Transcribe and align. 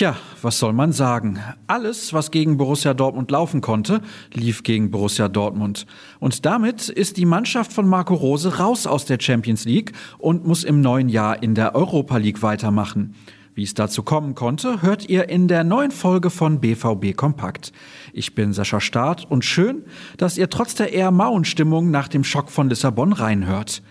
Tja, 0.00 0.16
was 0.40 0.58
soll 0.58 0.72
man 0.72 0.92
sagen? 0.92 1.40
Alles, 1.66 2.14
was 2.14 2.30
gegen 2.30 2.56
Borussia 2.56 2.94
Dortmund 2.94 3.30
laufen 3.30 3.60
konnte, 3.60 4.00
lief 4.32 4.62
gegen 4.62 4.90
Borussia 4.90 5.28
Dortmund. 5.28 5.84
Und 6.20 6.46
damit 6.46 6.88
ist 6.88 7.18
die 7.18 7.26
Mannschaft 7.26 7.70
von 7.70 7.86
Marco 7.86 8.14
Rose 8.14 8.56
raus 8.56 8.86
aus 8.86 9.04
der 9.04 9.18
Champions 9.20 9.66
League 9.66 9.92
und 10.16 10.46
muss 10.46 10.64
im 10.64 10.80
neuen 10.80 11.10
Jahr 11.10 11.42
in 11.42 11.54
der 11.54 11.74
Europa 11.74 12.16
League 12.16 12.40
weitermachen. 12.40 13.14
Wie 13.52 13.62
es 13.62 13.74
dazu 13.74 14.02
kommen 14.02 14.34
konnte, 14.34 14.80
hört 14.80 15.06
ihr 15.10 15.28
in 15.28 15.48
der 15.48 15.64
neuen 15.64 15.90
Folge 15.90 16.30
von 16.30 16.62
BVB 16.62 17.14
Kompakt. 17.14 17.70
Ich 18.14 18.34
bin 18.34 18.54
Sascha 18.54 18.80
Staat 18.80 19.30
und 19.30 19.44
schön, 19.44 19.84
dass 20.16 20.38
ihr 20.38 20.48
trotz 20.48 20.74
der 20.76 20.94
eher 20.94 21.10
mauen 21.10 21.44
Stimmung 21.44 21.90
nach 21.90 22.08
dem 22.08 22.24
Schock 22.24 22.50
von 22.50 22.70
Lissabon 22.70 23.12
reinhört. 23.12 23.82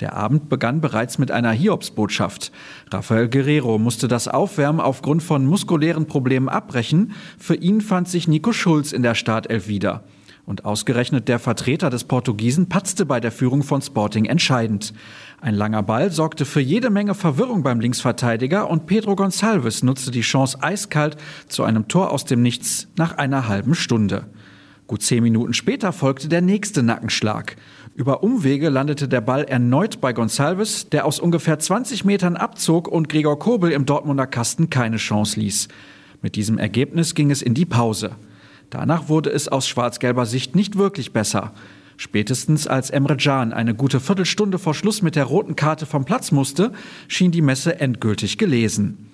Der 0.00 0.14
Abend 0.14 0.48
begann 0.48 0.80
bereits 0.80 1.18
mit 1.18 1.30
einer 1.30 1.52
Hiobsbotschaft. 1.52 2.52
Rafael 2.90 3.28
Guerrero 3.28 3.78
musste 3.78 4.08
das 4.08 4.28
Aufwärmen 4.28 4.80
aufgrund 4.80 5.22
von 5.22 5.46
muskulären 5.46 6.06
Problemen 6.06 6.48
abbrechen. 6.48 7.12
Für 7.38 7.54
ihn 7.54 7.80
fand 7.80 8.08
sich 8.08 8.28
Nico 8.28 8.52
Schulz 8.52 8.92
in 8.92 9.02
der 9.02 9.14
Startelf 9.14 9.68
wieder. 9.68 10.04
Und 10.44 10.64
ausgerechnet 10.64 11.28
der 11.28 11.38
Vertreter 11.38 11.88
des 11.88 12.04
Portugiesen 12.04 12.68
patzte 12.68 13.06
bei 13.06 13.20
der 13.20 13.30
Führung 13.30 13.62
von 13.62 13.80
Sporting 13.80 14.24
entscheidend. 14.24 14.92
Ein 15.40 15.54
langer 15.54 15.84
Ball 15.84 16.10
sorgte 16.10 16.44
für 16.44 16.60
jede 16.60 16.90
Menge 16.90 17.14
Verwirrung 17.14 17.62
beim 17.62 17.78
Linksverteidiger 17.78 18.68
und 18.68 18.86
Pedro 18.86 19.12
Gonçalves 19.12 19.84
nutzte 19.84 20.10
die 20.10 20.22
Chance 20.22 20.58
eiskalt 20.60 21.16
zu 21.48 21.62
einem 21.62 21.86
Tor 21.86 22.10
aus 22.10 22.24
dem 22.24 22.42
Nichts 22.42 22.88
nach 22.96 23.18
einer 23.18 23.48
halben 23.48 23.76
Stunde. 23.76 24.26
Gut 24.86 25.02
zehn 25.02 25.22
Minuten 25.22 25.54
später 25.54 25.92
folgte 25.92 26.28
der 26.28 26.42
nächste 26.42 26.82
Nackenschlag. 26.82 27.56
Über 27.94 28.22
Umwege 28.22 28.68
landete 28.68 29.08
der 29.08 29.20
Ball 29.20 29.44
erneut 29.44 30.00
bei 30.00 30.12
Gonçalves, 30.12 30.88
der 30.88 31.04
aus 31.06 31.20
ungefähr 31.20 31.58
20 31.58 32.04
Metern 32.04 32.36
abzog 32.36 32.88
und 32.88 33.08
Gregor 33.08 33.38
Kobel 33.38 33.70
im 33.72 33.86
Dortmunder 33.86 34.26
Kasten 34.26 34.70
keine 34.70 34.96
Chance 34.96 35.38
ließ. 35.38 35.68
Mit 36.20 36.36
diesem 36.36 36.58
Ergebnis 36.58 37.14
ging 37.14 37.30
es 37.30 37.42
in 37.42 37.54
die 37.54 37.64
Pause. 37.64 38.16
Danach 38.70 39.08
wurde 39.08 39.30
es 39.30 39.48
aus 39.48 39.68
schwarz-gelber 39.68 40.26
Sicht 40.26 40.56
nicht 40.56 40.76
wirklich 40.76 41.12
besser. 41.12 41.52
Spätestens 41.96 42.66
als 42.66 42.90
Emre 42.90 43.16
Can 43.16 43.52
eine 43.52 43.74
gute 43.74 44.00
Viertelstunde 44.00 44.58
vor 44.58 44.74
Schluss 44.74 45.02
mit 45.02 45.14
der 45.14 45.24
roten 45.24 45.54
Karte 45.54 45.86
vom 45.86 46.04
Platz 46.04 46.32
musste, 46.32 46.72
schien 47.06 47.30
die 47.30 47.42
Messe 47.42 47.78
endgültig 47.78 48.38
gelesen. 48.38 49.11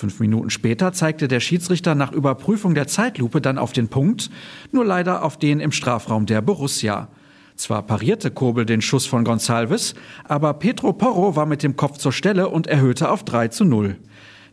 Fünf 0.00 0.18
Minuten 0.18 0.48
später 0.48 0.94
zeigte 0.94 1.28
der 1.28 1.40
Schiedsrichter 1.40 1.94
nach 1.94 2.10
Überprüfung 2.10 2.74
der 2.74 2.86
Zeitlupe 2.86 3.42
dann 3.42 3.58
auf 3.58 3.74
den 3.74 3.88
Punkt, 3.88 4.30
nur 4.72 4.82
leider 4.82 5.22
auf 5.22 5.36
den 5.36 5.60
im 5.60 5.72
Strafraum 5.72 6.24
der 6.24 6.40
Borussia. 6.40 7.08
Zwar 7.54 7.82
parierte 7.82 8.30
Kobel 8.30 8.64
den 8.64 8.80
Schuss 8.80 9.04
von 9.04 9.26
Gonçalves, 9.26 9.94
aber 10.24 10.54
Petro 10.54 10.94
Porro 10.94 11.36
war 11.36 11.44
mit 11.44 11.62
dem 11.62 11.76
Kopf 11.76 11.98
zur 11.98 12.14
Stelle 12.14 12.48
und 12.48 12.66
erhöhte 12.66 13.10
auf 13.10 13.24
3 13.24 13.48
zu 13.48 13.66
0. 13.66 13.96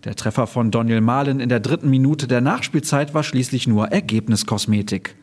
Der 0.04 0.16
Treffer 0.16 0.48
von 0.48 0.70
Daniel 0.70 1.00
Mahlen 1.00 1.40
in 1.40 1.48
der 1.48 1.62
dritten 1.62 1.90
Minute 1.90 2.28
der 2.28 2.42
Nachspielzeit 2.42 3.14
war 3.14 3.24
schließlich 3.24 3.68
nur 3.68 3.88
Ergebniskosmetik. 3.88 5.16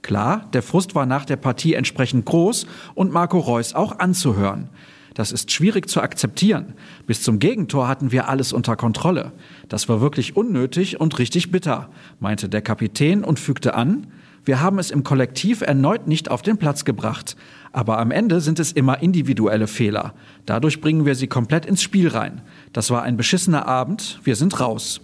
Klar, 0.00 0.48
der 0.54 0.62
Frust 0.62 0.94
war 0.94 1.04
nach 1.04 1.26
der 1.26 1.36
Partie 1.36 1.74
entsprechend 1.74 2.24
groß 2.24 2.66
und 2.94 3.12
Marco 3.12 3.38
Reus 3.38 3.74
auch 3.74 3.98
anzuhören. 3.98 4.70
Das 5.16 5.32
ist 5.32 5.50
schwierig 5.50 5.88
zu 5.88 6.02
akzeptieren. 6.02 6.74
Bis 7.06 7.22
zum 7.22 7.38
Gegentor 7.38 7.88
hatten 7.88 8.12
wir 8.12 8.28
alles 8.28 8.52
unter 8.52 8.76
Kontrolle. 8.76 9.32
Das 9.70 9.88
war 9.88 10.02
wirklich 10.02 10.36
unnötig 10.36 11.00
und 11.00 11.18
richtig 11.18 11.50
bitter, 11.50 11.88
meinte 12.20 12.50
der 12.50 12.60
Kapitän 12.60 13.24
und 13.24 13.40
fügte 13.40 13.72
an, 13.72 14.08
wir 14.44 14.60
haben 14.60 14.78
es 14.78 14.90
im 14.90 15.04
Kollektiv 15.04 15.62
erneut 15.62 16.06
nicht 16.06 16.30
auf 16.30 16.42
den 16.42 16.58
Platz 16.58 16.84
gebracht. 16.84 17.34
Aber 17.72 17.98
am 17.98 18.10
Ende 18.10 18.42
sind 18.42 18.60
es 18.60 18.72
immer 18.72 19.00
individuelle 19.00 19.68
Fehler. 19.68 20.12
Dadurch 20.44 20.82
bringen 20.82 21.06
wir 21.06 21.14
sie 21.14 21.28
komplett 21.28 21.64
ins 21.64 21.82
Spiel 21.82 22.08
rein. 22.08 22.42
Das 22.74 22.90
war 22.90 23.02
ein 23.02 23.16
beschissener 23.16 23.66
Abend. 23.66 24.20
Wir 24.22 24.36
sind 24.36 24.60
raus. 24.60 25.00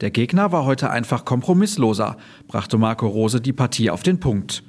Der 0.00 0.10
Gegner 0.10 0.50
war 0.50 0.64
heute 0.64 0.88
einfach 0.88 1.26
kompromissloser, 1.26 2.16
brachte 2.48 2.78
Marco 2.78 3.06
Rose 3.06 3.42
die 3.42 3.52
Partie 3.52 3.90
auf 3.90 4.02
den 4.02 4.18
Punkt. 4.18 4.62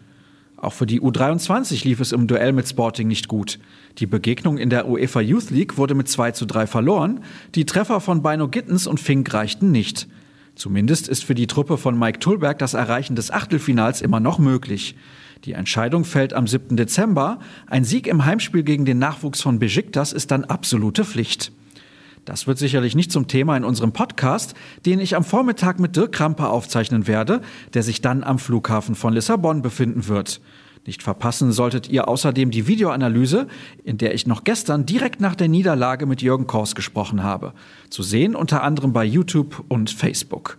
Auch 0.57 0.73
für 0.73 0.87
die 0.87 0.99
U23 0.99 1.83
lief 1.83 1.99
es 1.99 2.11
im 2.11 2.25
Duell 2.25 2.51
mit 2.51 2.67
Sporting 2.67 3.07
nicht 3.07 3.27
gut. 3.27 3.59
Die 3.99 4.07
Begegnung 4.07 4.57
in 4.57 4.71
der 4.71 4.87
UEFA 4.87 5.21
Youth 5.21 5.51
League 5.51 5.77
wurde 5.77 5.93
mit 5.93 6.09
2 6.09 6.31
zu 6.31 6.45
3 6.45 6.65
verloren. 6.65 7.23
Die 7.53 7.65
Treffer 7.65 8.01
von 8.01 8.23
Beino 8.23 8.47
Gittens 8.47 8.87
und 8.87 8.99
Fink 8.99 9.31
reichten 9.33 9.71
nicht. 9.71 10.07
Zumindest 10.55 11.07
ist 11.07 11.23
für 11.23 11.35
die 11.35 11.45
Truppe 11.45 11.77
von 11.77 11.97
Mike 11.97 12.17
Tulberg 12.17 12.57
das 12.57 12.73
Erreichen 12.73 13.15
des 13.15 13.29
Achtelfinals 13.29 14.01
immer 14.01 14.19
noch 14.19 14.39
möglich. 14.39 14.95
Die 15.45 15.53
Entscheidung 15.53 16.03
fällt 16.03 16.33
am 16.33 16.47
7. 16.47 16.75
Dezember. 16.75 17.37
Ein 17.67 17.83
Sieg 17.83 18.07
im 18.07 18.25
Heimspiel 18.25 18.63
gegen 18.63 18.85
den 18.85 18.97
Nachwuchs 18.97 19.41
von 19.41 19.59
Besiktas 19.59 20.11
ist 20.11 20.31
dann 20.31 20.45
absolute 20.45 21.05
Pflicht. 21.05 21.51
Das 22.27 22.45
wird 22.45 22.57
sicherlich 22.57 22.93
nicht 22.93 23.09
zum 23.09 23.29
Thema 23.29 23.55
in 23.55 23.63
unserem 23.63 23.93
Podcast, 23.93 24.53
den 24.85 24.99
ich 24.99 25.15
am 25.15 25.23
Vormittag 25.23 25.79
mit 25.79 25.95
Dirk 25.95 26.11
Kramper 26.11 26.49
aufzeichnen 26.49 27.07
werde, 27.07 27.39
der 27.73 27.83
sich 27.83 28.01
dann 28.01 28.21
am 28.25 28.37
Flughafen 28.37 28.95
von 28.95 29.13
Lissabon 29.13 29.61
befinden 29.61 30.09
wird. 30.09 30.41
Nicht 30.85 31.03
verpassen 31.03 31.53
solltet 31.53 31.87
ihr 31.87 32.09
außerdem 32.09 32.51
die 32.51 32.67
Videoanalyse, 32.67 33.47
in 33.85 33.97
der 33.97 34.13
ich 34.13 34.27
noch 34.27 34.43
gestern 34.43 34.85
direkt 34.85 35.21
nach 35.21 35.35
der 35.35 35.47
Niederlage 35.47 36.05
mit 36.05 36.21
Jürgen 36.21 36.47
Kors 36.47 36.75
gesprochen 36.75 37.23
habe. 37.23 37.53
Zu 37.89 38.03
sehen 38.03 38.35
unter 38.35 38.61
anderem 38.61 38.91
bei 38.91 39.05
YouTube 39.05 39.63
und 39.69 39.89
Facebook. 39.89 40.57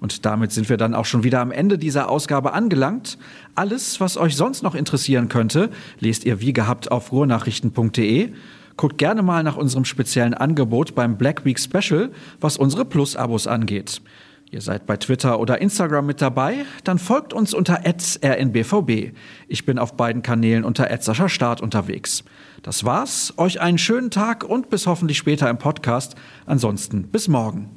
Und 0.00 0.26
damit 0.26 0.52
sind 0.52 0.68
wir 0.68 0.76
dann 0.76 0.94
auch 0.94 1.06
schon 1.06 1.24
wieder 1.24 1.40
am 1.40 1.50
Ende 1.50 1.78
dieser 1.78 2.10
Ausgabe 2.10 2.52
angelangt. 2.52 3.16
Alles, 3.54 4.00
was 4.00 4.18
euch 4.18 4.36
sonst 4.36 4.62
noch 4.62 4.74
interessieren 4.74 5.30
könnte, 5.30 5.70
lest 5.98 6.26
ihr 6.26 6.42
wie 6.42 6.52
gehabt 6.52 6.90
auf 6.90 7.10
ruhrnachrichten.de. 7.10 8.34
Guckt 8.76 8.98
gerne 8.98 9.22
mal 9.22 9.42
nach 9.42 9.56
unserem 9.56 9.84
speziellen 9.84 10.34
Angebot 10.34 10.94
beim 10.94 11.16
Black 11.16 11.44
Week 11.44 11.58
Special, 11.58 12.10
was 12.40 12.56
unsere 12.56 12.84
Plus-Abos 12.84 13.46
angeht. 13.46 14.02
Ihr 14.50 14.60
seid 14.60 14.86
bei 14.86 14.96
Twitter 14.96 15.40
oder 15.40 15.60
Instagram 15.60 16.06
mit 16.06 16.22
dabei? 16.22 16.64
Dann 16.84 16.98
folgt 16.98 17.32
uns 17.32 17.52
unter 17.52 17.80
rnbvb. 17.84 19.12
Ich 19.48 19.66
bin 19.66 19.78
auf 19.78 19.96
beiden 19.96 20.22
Kanälen 20.22 20.64
unter 20.64 20.88
Start 21.28 21.60
unterwegs. 21.60 22.22
Das 22.62 22.84
war's. 22.84 23.34
Euch 23.38 23.60
einen 23.60 23.78
schönen 23.78 24.10
Tag 24.10 24.44
und 24.44 24.70
bis 24.70 24.86
hoffentlich 24.86 25.18
später 25.18 25.50
im 25.50 25.58
Podcast. 25.58 26.14
Ansonsten 26.46 27.08
bis 27.08 27.26
morgen. 27.28 27.76